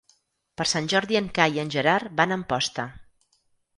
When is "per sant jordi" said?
0.61-1.19